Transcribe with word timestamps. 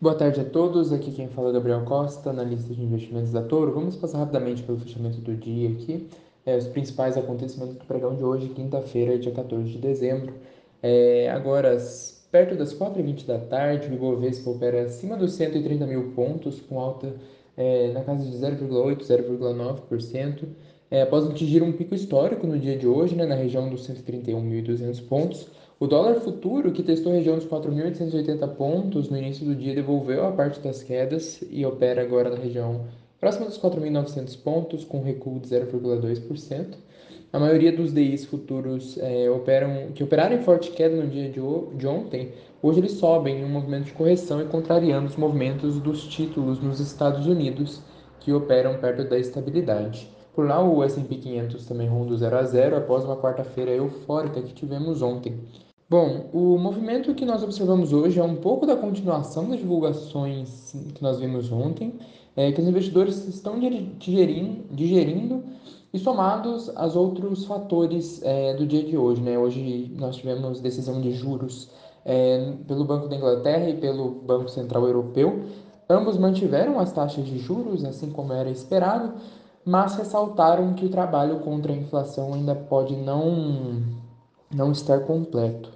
Boa 0.00 0.14
tarde 0.14 0.40
a 0.40 0.44
todos, 0.44 0.92
aqui 0.92 1.12
quem 1.12 1.28
fala 1.28 1.50
é 1.50 1.52
Gabriel 1.52 1.84
Costa, 1.84 2.30
analista 2.30 2.74
de 2.74 2.82
investimentos 2.82 3.30
da 3.30 3.40
Toro. 3.40 3.72
Vamos 3.72 3.96
passar 3.96 4.18
rapidamente 4.18 4.62
pelo 4.62 4.76
fechamento 4.78 5.18
do 5.18 5.34
dia 5.36 5.70
aqui, 5.70 6.08
é, 6.44 6.56
os 6.56 6.66
principais 6.66 7.16
acontecimentos 7.16 7.76
do 7.76 7.84
pregão 7.84 8.14
de 8.14 8.22
hoje, 8.22 8.48
quinta-feira, 8.48 9.16
dia 9.18 9.32
14 9.32 9.70
de 9.70 9.78
dezembro. 9.78 10.34
É, 10.82 11.30
agora, 11.30 11.78
perto 12.30 12.56
das 12.56 12.74
4h20 12.74 13.24
da 13.24 13.38
tarde, 13.38 13.88
o 13.88 13.94
Ibovespa 13.94 14.50
opera 14.50 14.82
acima 14.82 15.16
dos 15.16 15.32
130 15.34 15.86
mil 15.86 16.12
pontos, 16.12 16.60
com 16.60 16.80
alta 16.80 17.14
é, 17.56 17.92
na 17.92 18.02
casa 18.02 18.28
de 18.28 18.36
0,8%, 18.36 18.98
0,9%, 18.98 20.44
é, 20.90 21.02
após 21.02 21.26
atingir 21.26 21.62
um 21.62 21.72
pico 21.72 21.94
histórico 21.94 22.46
no 22.46 22.58
dia 22.58 22.76
de 22.76 22.86
hoje, 22.86 23.14
né, 23.14 23.26
na 23.26 23.34
região 23.34 23.68
dos 23.68 23.88
131.200 23.88 25.06
pontos. 25.08 25.48
O 25.80 25.86
dólar 25.86 26.20
futuro, 26.20 26.70
que 26.72 26.82
testou 26.82 27.12
a 27.12 27.16
região 27.16 27.36
dos 27.36 27.46
4.880 27.46 28.48
pontos 28.54 29.10
no 29.10 29.18
início 29.18 29.44
do 29.44 29.54
dia, 29.54 29.74
devolveu 29.74 30.26
a 30.26 30.32
parte 30.32 30.60
das 30.60 30.82
quedas 30.82 31.42
e 31.50 31.66
opera 31.66 32.02
agora 32.02 32.30
na 32.30 32.36
região 32.36 32.86
próxima 33.18 33.46
dos 33.46 33.58
4.900 33.58 34.42
pontos, 34.42 34.84
com 34.84 35.02
recuo 35.02 35.40
de 35.40 35.48
0,2%. 35.48 36.76
A 37.32 37.38
maioria 37.40 37.72
dos 37.72 37.92
DIs 37.92 38.24
futuros 38.24 38.96
é, 38.98 39.28
operam, 39.28 39.88
que 39.92 40.04
operaram 40.04 40.36
em 40.36 40.42
forte 40.42 40.70
queda 40.70 40.94
no 40.94 41.08
dia 41.08 41.28
de, 41.28 41.40
de 41.76 41.86
ontem, 41.86 42.32
hoje 42.62 42.78
eles 42.78 42.92
sobem 42.92 43.40
em 43.40 43.44
um 43.44 43.48
movimento 43.48 43.86
de 43.86 43.92
correção 43.92 44.40
e 44.40 44.44
contrariando 44.44 45.08
os 45.08 45.16
movimentos 45.16 45.80
dos 45.80 46.06
títulos 46.06 46.60
nos 46.60 46.78
Estados 46.78 47.26
Unidos, 47.26 47.82
que 48.20 48.32
operam 48.32 48.78
perto 48.78 49.02
da 49.08 49.18
estabilidade. 49.18 50.13
Por 50.34 50.46
lá, 50.48 50.60
o 50.62 50.82
S&P 50.82 51.14
500 51.14 51.64
também 51.64 51.88
ronda 51.88 52.16
0 52.16 52.36
a 52.36 52.42
0 52.42 52.76
após 52.76 53.04
uma 53.04 53.16
quarta-feira 53.16 53.70
eufórica 53.70 54.42
que 54.42 54.52
tivemos 54.52 55.00
ontem. 55.00 55.38
Bom, 55.88 56.28
o 56.32 56.58
movimento 56.58 57.14
que 57.14 57.24
nós 57.24 57.42
observamos 57.44 57.92
hoje 57.92 58.18
é 58.18 58.24
um 58.24 58.36
pouco 58.36 58.66
da 58.66 58.74
continuação 58.74 59.48
das 59.48 59.60
divulgações 59.60 60.74
que 60.92 61.02
nós 61.02 61.20
vimos 61.20 61.52
ontem, 61.52 61.94
é, 62.34 62.50
que 62.50 62.60
os 62.60 62.66
investidores 62.66 63.28
estão 63.28 63.60
digerindo, 63.60 64.64
digerindo 64.72 65.44
e 65.92 65.98
somados 66.00 66.68
aos 66.74 66.96
outros 66.96 67.44
fatores 67.44 68.20
é, 68.24 68.54
do 68.54 68.66
dia 68.66 68.82
de 68.82 68.96
hoje. 68.96 69.22
Né? 69.22 69.38
Hoje 69.38 69.94
nós 69.96 70.16
tivemos 70.16 70.60
decisão 70.60 71.00
de 71.00 71.12
juros 71.12 71.70
é, 72.04 72.54
pelo 72.66 72.84
Banco 72.84 73.06
da 73.06 73.14
Inglaterra 73.14 73.68
e 73.68 73.76
pelo 73.76 74.10
Banco 74.10 74.48
Central 74.48 74.84
Europeu. 74.84 75.44
Ambos 75.88 76.18
mantiveram 76.18 76.80
as 76.80 76.90
taxas 76.90 77.24
de 77.24 77.38
juros, 77.38 77.84
assim 77.84 78.10
como 78.10 78.32
era 78.32 78.50
esperado, 78.50 79.12
mas 79.64 79.96
ressaltaram 79.96 80.74
que 80.74 80.84
o 80.84 80.90
trabalho 80.90 81.40
contra 81.40 81.72
a 81.72 81.76
inflação 81.76 82.34
ainda 82.34 82.54
pode 82.54 82.94
não, 82.96 83.82
não 84.54 84.72
estar 84.72 85.00
completo. 85.00 85.72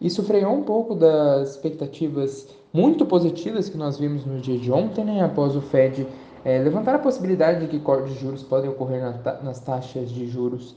Isso 0.00 0.22
freou 0.22 0.54
um 0.54 0.62
pouco 0.62 0.94
das 0.94 1.50
expectativas 1.50 2.48
muito 2.72 3.04
positivas 3.04 3.68
que 3.68 3.76
nós 3.76 3.98
vimos 3.98 4.24
no 4.24 4.40
dia 4.40 4.58
de 4.58 4.72
ontem, 4.72 5.04
né, 5.04 5.22
após 5.22 5.54
o 5.54 5.60
Fed 5.60 6.06
é, 6.44 6.58
levantar 6.58 6.94
a 6.94 6.98
possibilidade 6.98 7.60
de 7.60 7.66
que 7.66 7.78
cortes 7.78 8.14
de 8.14 8.20
juros 8.20 8.42
podem 8.42 8.70
ocorrer 8.70 9.02
na 9.02 9.12
ta 9.12 9.40
nas 9.42 9.60
taxas 9.60 10.10
de 10.10 10.26
juros 10.26 10.74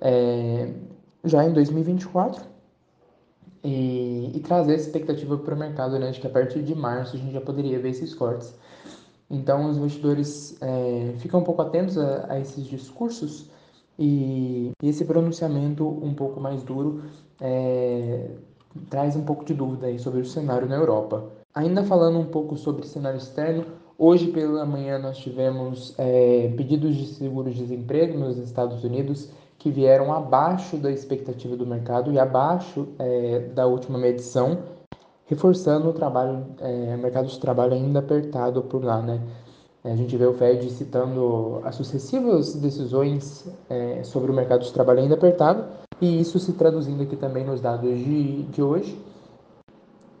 é, 0.00 0.70
já 1.24 1.44
em 1.44 1.52
2024 1.52 2.44
e, 3.64 4.32
e 4.34 4.40
trazer 4.40 4.74
essa 4.74 4.86
expectativa 4.86 5.36
para 5.38 5.54
o 5.54 5.58
mercado 5.58 5.98
né, 5.98 6.10
de 6.10 6.20
que 6.20 6.26
a 6.26 6.30
partir 6.30 6.62
de 6.62 6.74
março 6.74 7.16
a 7.16 7.18
gente 7.18 7.32
já 7.32 7.40
poderia 7.40 7.78
ver 7.78 7.90
esses 7.90 8.14
cortes. 8.14 8.54
Então, 9.30 9.68
os 9.68 9.76
investidores 9.76 10.56
é, 10.62 11.14
ficam 11.18 11.40
um 11.40 11.44
pouco 11.44 11.60
atentos 11.60 11.98
a, 11.98 12.32
a 12.32 12.40
esses 12.40 12.64
discursos 12.64 13.50
e, 13.98 14.72
e, 14.82 14.88
esse 14.88 15.04
pronunciamento 15.04 15.86
um 15.86 16.14
pouco 16.14 16.40
mais 16.40 16.62
duro 16.62 17.02
é, 17.40 18.30
traz 18.88 19.16
um 19.16 19.24
pouco 19.24 19.44
de 19.44 19.52
dúvida 19.52 19.86
aí 19.86 19.98
sobre 19.98 20.20
o 20.20 20.24
cenário 20.24 20.68
na 20.68 20.76
Europa. 20.76 21.24
Ainda 21.54 21.82
falando 21.82 22.18
um 22.18 22.26
pouco 22.26 22.56
sobre 22.56 22.86
cenário 22.86 23.18
externo, 23.18 23.64
hoje 23.98 24.28
pela 24.28 24.64
manhã 24.64 24.98
nós 24.98 25.18
tivemos 25.18 25.94
é, 25.98 26.52
pedidos 26.56 26.96
de 26.96 27.06
seguro-desemprego 27.06 28.18
nos 28.18 28.38
Estados 28.38 28.82
Unidos 28.82 29.30
que 29.58 29.70
vieram 29.70 30.12
abaixo 30.12 30.76
da 30.76 30.90
expectativa 30.90 31.56
do 31.56 31.66
mercado 31.66 32.12
e 32.12 32.18
abaixo 32.18 32.88
é, 32.98 33.40
da 33.54 33.66
última 33.66 33.98
medição 33.98 34.77
reforçando 35.28 35.90
o 35.90 35.92
trabalho, 35.92 36.46
é, 36.60 36.96
mercado 36.96 37.28
de 37.28 37.38
trabalho 37.38 37.74
ainda 37.74 37.98
apertado 38.00 38.62
por 38.62 38.82
lá, 38.82 39.00
né? 39.00 39.20
A 39.84 39.94
gente 39.94 40.16
vê 40.16 40.26
o 40.26 40.34
Fed 40.34 40.68
citando 40.70 41.60
as 41.64 41.76
sucessivas 41.76 42.54
decisões 42.54 43.46
é, 43.70 44.02
sobre 44.02 44.30
o 44.30 44.34
mercado 44.34 44.64
de 44.64 44.72
trabalho 44.72 45.00
ainda 45.00 45.14
apertado, 45.14 45.64
e 46.00 46.20
isso 46.20 46.38
se 46.38 46.52
traduzindo 46.52 47.02
aqui 47.02 47.16
também 47.16 47.44
nos 47.44 47.60
dados 47.60 47.96
de, 47.96 48.42
de 48.44 48.62
hoje. 48.62 48.98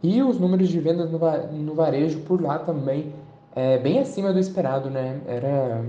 E 0.02 0.22
os 0.22 0.38
números 0.38 0.68
de 0.68 0.78
vendas 0.78 1.10
no, 1.10 1.18
no 1.18 1.74
varejo 1.74 2.20
por 2.20 2.40
lá 2.40 2.58
também 2.58 3.12
é 3.54 3.78
bem 3.78 3.98
acima 3.98 4.32
do 4.32 4.38
esperado, 4.38 4.90
né? 4.90 5.20
Era 5.26 5.84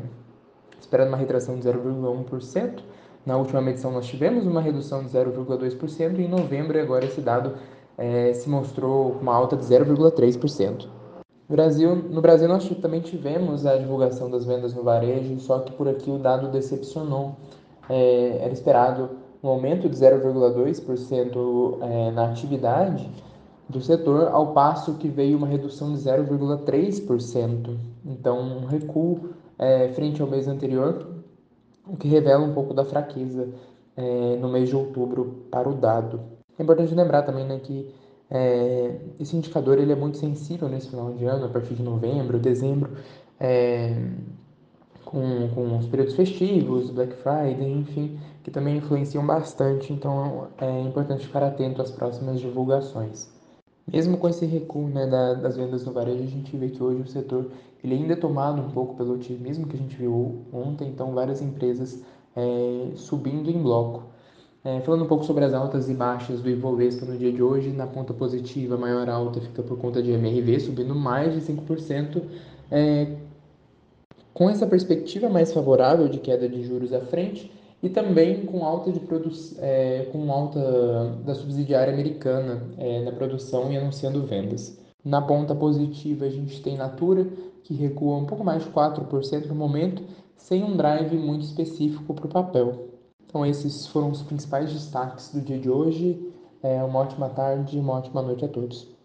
esperando 0.80 1.10
uma 1.10 1.18
retração 1.18 1.56
de 1.56 1.68
0,1%. 1.68 2.80
Na 3.26 3.38
última 3.38 3.62
medição 3.62 3.92
nós 3.92 4.08
tivemos 4.08 4.48
uma 4.48 4.62
redução 4.62 5.04
de 5.04 5.10
0,2% 5.10 6.18
e 6.18 6.24
em 6.24 6.28
novembro 6.28 6.82
agora 6.82 7.06
esse 7.06 7.22
dado 7.22 7.54
é, 8.00 8.32
se 8.34 8.50
mostrou 8.50 9.12
com 9.12 9.22
uma 9.22 9.36
alta 9.36 9.58
de 9.58 9.66
0,3%. 9.66 10.88
Brasil, 11.50 11.96
no 11.96 12.22
Brasil 12.22 12.48
nós 12.48 12.68
também 12.82 13.02
tivemos 13.02 13.66
a 13.66 13.76
divulgação 13.76 14.30
das 14.30 14.46
vendas 14.46 14.74
no 14.74 14.84
varejo, 14.84 15.40
só 15.40 15.60
que 15.60 15.72
por 15.74 15.88
aqui 15.88 16.10
o 16.10 16.18
dado 16.18 16.48
decepcionou. 16.50 17.36
É, 17.90 18.40
era 18.42 18.54
esperado 18.54 19.10
um 19.44 19.50
aumento 19.50 19.90
de 19.90 19.96
0,2% 19.96 21.78
é, 21.82 22.12
na 22.12 22.30
atividade 22.30 23.10
do 23.68 23.82
setor, 23.82 24.30
ao 24.32 24.54
passo 24.54 24.94
que 24.94 25.08
veio 25.10 25.38
uma 25.38 25.48
redução 25.48 25.92
de 25.94 26.00
0,3%. 26.00 27.78
Então, 28.06 28.40
um 28.40 28.66
recuo 28.66 29.32
é, 29.58 29.90
frente 29.90 30.22
ao 30.22 30.28
mês 30.28 30.48
anterior, 30.48 31.08
o 31.88 31.98
que 31.98 32.08
revela 32.08 32.46
um 32.46 32.54
pouco 32.54 32.74
da 32.74 32.86
fraqueza 32.86 33.50
no 34.40 34.48
mês 34.48 34.70
de 34.70 34.76
outubro 34.78 35.44
para 35.52 35.68
o 35.68 35.74
dado. 35.74 36.39
É 36.60 36.64
importante 36.64 36.94
lembrar 36.94 37.24
também 37.24 37.46
né, 37.46 37.58
que 37.64 37.90
é, 38.30 39.00
esse 39.18 39.36
indicador 39.36 39.80
ele 39.80 39.94
é 39.94 39.96
muito 39.96 40.18
sensível 40.18 40.68
nesse 40.68 40.90
final 40.90 41.14
de 41.14 41.24
ano, 41.26 41.46
a 41.46 41.50
partir 41.50 41.74
de 41.74 41.82
novembro, 41.82 42.38
dezembro, 42.38 42.92
é, 43.40 43.96
com, 45.06 45.50
com 45.56 45.78
os 45.78 45.88
períodos 45.88 46.16
festivos, 46.16 46.92
Black 46.92 47.14
Friday, 47.14 47.72
enfim, 47.72 48.20
que 48.44 48.52
também 48.52 48.78
influenciam 48.78 49.26
bastante, 49.26 49.94
então 49.94 50.50
é 50.58 50.82
importante 50.82 51.26
ficar 51.26 51.44
atento 51.44 51.82
às 51.82 51.90
próximas 51.90 52.40
divulgações. 52.40 53.32
Mesmo 53.92 54.18
com 54.18 54.30
esse 54.30 54.46
recuo 54.46 54.88
né, 54.88 55.08
da, 55.08 55.34
das 55.36 55.56
vendas 55.56 55.84
no 55.86 55.94
varejo, 55.94 56.22
a 56.22 56.28
gente 56.28 56.56
vê 56.56 56.70
que 56.70 56.84
hoje 56.84 57.02
o 57.02 57.08
setor 57.08 57.50
ele 57.84 57.96
ainda 57.96 58.14
é 58.14 58.18
tomado 58.18 58.62
um 58.62 58.70
pouco 58.70 58.96
pelo 58.96 59.14
otimismo 59.16 59.66
que 59.66 59.78
a 59.78 59.80
gente 59.80 59.96
viu 59.96 60.46
ontem, 60.54 60.90
então 60.90 61.14
várias 61.14 61.42
empresas 61.42 62.04
é, 62.36 62.92
subindo 62.96 63.50
em 63.50 63.64
bloco. 63.64 64.19
É, 64.64 64.82
falando 64.82 65.06
um 65.06 65.08
pouco 65.08 65.24
sobre 65.24 65.46
as 65.46 65.54
altas 65.54 65.90
e 65.90 65.94
baixas 65.94 66.42
do 66.42 66.50
Ibovespa 66.50 67.06
no 67.06 67.18
dia 67.18 67.32
de 67.32 67.42
hoje, 67.42 67.70
na 67.70 67.88
ponta 67.88 68.14
positiva, 68.14 68.76
a 68.76 68.78
maior 68.78 69.08
alta 69.08 69.40
fica 69.40 69.64
por 69.64 69.78
conta 69.78 70.04
de 70.04 70.12
MRV, 70.12 70.60
subindo 70.60 70.94
mais 70.94 71.34
de 71.34 71.42
5%, 71.42 72.22
é, 72.70 73.16
com 74.34 74.50
essa 74.50 74.68
perspectiva 74.68 75.30
mais 75.30 75.54
favorável 75.54 76.10
de 76.10 76.20
queda 76.20 76.48
de 76.48 76.62
juros 76.64 76.92
à 76.92 77.00
frente 77.00 77.50
e 77.82 77.90
também 77.90 78.46
com 78.46 78.66
alta, 78.66 78.92
de 78.92 79.02
é, 79.60 80.10
com 80.12 80.30
alta 80.32 81.16
da 81.26 81.34
subsidiária 81.34 81.94
americana 81.94 82.62
é, 82.78 83.02
na 83.02 83.14
produção 83.14 83.72
e 83.72 83.78
anunciando 83.78 84.26
vendas. 84.26 84.78
Na 85.06 85.22
ponta 85.22 85.56
positiva, 85.56 86.26
a 86.26 86.30
gente 86.30 86.62
tem 86.62 86.76
Natura, 86.76 87.26
que 87.64 87.74
recua 87.74 88.18
um 88.18 88.26
pouco 88.26 88.44
mais 88.44 88.64
de 88.64 88.70
4% 88.70 89.46
no 89.46 89.56
momento, 89.56 90.04
sem 90.36 90.64
um 90.64 90.76
drive 90.76 91.16
muito 91.18 91.46
específico 91.46 92.14
para 92.14 92.26
o 92.26 92.30
papel. 92.30 92.99
Então, 93.30 93.46
esses 93.46 93.86
foram 93.86 94.10
os 94.10 94.24
principais 94.24 94.74
destaques 94.74 95.30
do 95.32 95.40
dia 95.40 95.60
de 95.60 95.70
hoje. 95.70 96.34
É, 96.64 96.84
uma 96.84 97.00
ótima 97.00 97.30
tarde 97.30 97.78
e 97.78 97.80
uma 97.80 97.94
ótima 97.94 98.24
noite 98.24 98.44
a 98.44 98.50
todos. 98.50 98.99